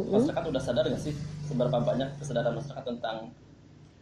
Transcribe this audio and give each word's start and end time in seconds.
mm-hmm. 0.00 0.16
masyarakat 0.16 0.44
udah 0.50 0.62
sadar 0.62 0.84
nggak 0.88 1.02
sih 1.02 1.14
seberapa 1.46 1.78
banyak 1.82 2.08
kesadaran 2.16 2.56
masyarakat 2.56 2.84
tentang 2.96 3.30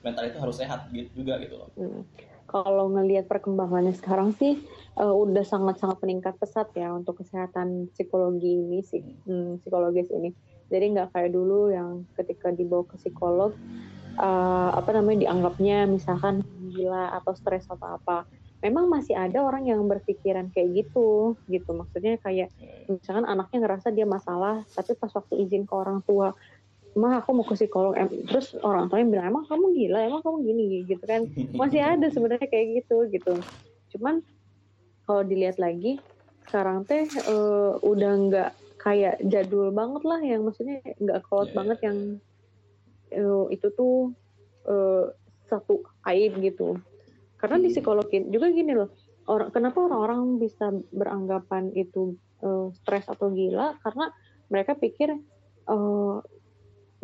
mental 0.03 0.25
itu 0.31 0.39
harus 0.39 0.57
sehat 0.59 0.87
gitu 0.95 1.23
juga 1.23 1.43
gitu 1.43 1.59
loh. 1.59 1.71
Hmm. 1.75 2.03
Kalau 2.49 2.89
ngelihat 2.89 3.29
perkembangannya 3.29 3.93
sekarang 3.93 4.33
sih 4.33 4.57
uh, 4.97 5.13
udah 5.13 5.45
sangat-sangat 5.45 6.01
meningkat 6.01 6.35
pesat 6.41 6.73
ya 6.73 6.89
untuk 6.97 7.21
kesehatan 7.21 7.93
psikologi 7.93 8.65
ini 8.65 8.81
sih, 8.81 9.05
hmm, 9.05 9.61
psikologis 9.61 10.09
ini. 10.09 10.33
Jadi 10.73 10.97
nggak 10.97 11.13
kayak 11.13 11.37
dulu 11.37 11.69
yang 11.69 12.09
ketika 12.17 12.49
dibawa 12.49 12.89
ke 12.89 12.97
psikolog 12.97 13.53
uh, 14.17 14.71
apa 14.73 14.91
namanya 14.97 15.29
dianggapnya 15.29 15.85
misalkan 15.89 16.41
gila 16.73 17.13
atau 17.21 17.37
stres 17.37 17.69
atau 17.69 18.01
apa. 18.01 18.25
Memang 18.59 18.91
masih 18.91 19.15
ada 19.15 19.39
orang 19.39 19.71
yang 19.71 19.87
berpikiran 19.87 20.51
kayak 20.51 20.83
gitu, 20.83 21.39
gitu. 21.47 21.71
Maksudnya 21.71 22.19
kayak 22.19 22.51
misalkan 22.91 23.27
anaknya 23.27 23.59
ngerasa 23.67 23.95
dia 23.95 24.03
masalah, 24.03 24.67
tapi 24.75 24.99
pas 24.99 25.15
waktu 25.15 25.47
izin 25.47 25.63
ke 25.63 25.75
orang 25.75 26.03
tua 26.03 26.35
mah 26.99 27.23
aku 27.23 27.31
mau 27.31 27.47
ke 27.47 27.55
psikolog. 27.55 27.95
Em 27.95 28.11
terus 28.27 28.59
orang 28.67 28.91
tuanya 28.91 29.07
bilang 29.07 29.27
emang 29.31 29.45
kamu 29.47 29.67
gila 29.79 29.99
emang 30.03 30.23
kamu 30.27 30.37
gini 30.43 30.65
gitu 30.91 31.05
kan. 31.07 31.31
Masih 31.55 31.81
ada 31.85 32.07
sebenarnya 32.11 32.49
kayak 32.51 32.83
gitu 32.83 33.07
gitu. 33.15 33.39
Cuman 33.95 34.27
kalau 35.07 35.23
dilihat 35.23 35.63
lagi 35.63 36.03
sekarang 36.49 36.83
teh 36.89 37.07
uh, 37.29 37.77
udah 37.85 38.13
nggak 38.27 38.51
kayak 38.81 39.21
jadul 39.29 39.69
banget 39.69 40.03
lah 40.03 40.21
yang 40.25 40.49
maksudnya 40.49 40.81
nggak 40.97 41.21
kolot 41.29 41.53
yeah. 41.53 41.57
banget 41.57 41.79
yang 41.85 41.99
uh, 43.13 43.45
itu 43.53 43.69
tuh 43.77 44.17
uh, 44.65 45.13
satu 45.49 45.85
aib 46.09 46.41
gitu 46.41 46.81
karena 47.39 47.57
di 47.63 47.71
psikologi 47.71 48.27
juga 48.29 48.51
gini 48.51 48.75
loh 48.75 48.91
orang 49.29 49.53
kenapa 49.53 49.79
orang-orang 49.85 50.41
bisa 50.41 50.73
beranggapan 50.91 51.71
itu 51.77 52.17
uh, 52.41 52.73
stres 52.73 53.07
atau 53.07 53.29
gila? 53.31 53.77
Karena 53.85 54.11
mereka 54.49 54.73
pikir 54.75 55.13
uh, 55.69 56.17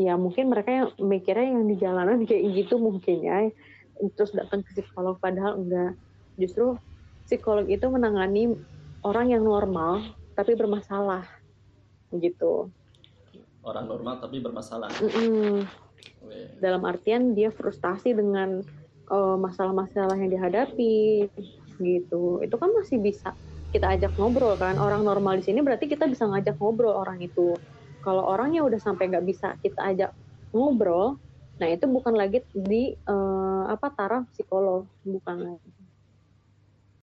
ya 0.01 0.19
mungkin 0.19 0.51
mereka 0.51 0.71
yang 0.73 0.89
mikirnya 0.99 1.47
yang 1.55 1.65
di 1.69 1.77
jalanan 1.79 2.25
kayak 2.29 2.43
gitu 2.57 2.81
mungkin 2.81 3.23
ya 3.23 3.53
terus 4.19 4.35
datang 4.35 4.65
ke 4.65 4.75
psikolog 4.75 5.21
padahal 5.21 5.61
enggak. 5.61 5.95
Justru 6.41 6.75
psikolog 7.29 7.69
itu 7.71 7.87
menangani 7.87 8.59
orang 9.05 9.31
yang 9.31 9.45
normal 9.45 10.03
tapi 10.35 10.59
bermasalah 10.59 11.29
gitu. 12.19 12.73
Orang 13.63 13.87
normal 13.87 14.19
tapi 14.19 14.43
bermasalah. 14.43 14.91
Mm 14.99 15.13
-mm. 15.13 15.57
dalam 16.57 16.85
artian 16.89 17.37
dia 17.37 17.53
frustasi 17.53 18.17
dengan 18.17 18.65
masalah-masalah 19.13 20.17
yang 20.17 20.31
dihadapi 20.33 21.29
gitu. 21.81 22.41
Itu 22.41 22.57
kan 22.57 22.71
masih 22.73 23.01
bisa 23.03 23.37
kita 23.75 23.91
ajak 23.91 24.15
ngobrol 24.15 24.55
kan. 24.55 24.79
Orang 24.79 25.03
normal 25.03 25.43
di 25.43 25.45
sini 25.51 25.61
berarti 25.61 25.91
kita 25.91 26.07
bisa 26.07 26.31
ngajak 26.31 26.57
ngobrol 26.57 26.95
orang 26.95 27.19
itu. 27.21 27.59
Kalau 28.01 28.25
orangnya 28.25 28.63
udah 28.63 28.79
sampai 28.79 29.11
nggak 29.11 29.27
bisa 29.27 29.57
kita 29.65 29.81
ajak 29.81 30.11
ngobrol, 30.55 31.19
nah 31.59 31.67
itu 31.67 31.89
bukan 31.89 32.15
lagi 32.15 32.45
di 32.53 32.95
uh, 33.09 33.65
apa 33.67 33.91
taraf 33.97 34.29
psikolog, 34.31 34.87
bukan 35.03 35.37
lagi. 35.53 35.84